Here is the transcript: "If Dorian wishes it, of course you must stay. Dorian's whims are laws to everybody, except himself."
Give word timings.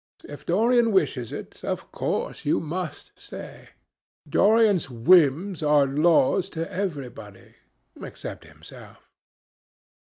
"If 0.23 0.47
Dorian 0.47 0.91
wishes 0.91 1.31
it, 1.31 1.63
of 1.63 1.91
course 1.91 2.43
you 2.43 2.59
must 2.59 3.11
stay. 3.15 3.69
Dorian's 4.27 4.89
whims 4.89 5.61
are 5.61 5.85
laws 5.85 6.49
to 6.57 6.67
everybody, 6.73 7.53
except 8.01 8.45
himself." 8.45 9.11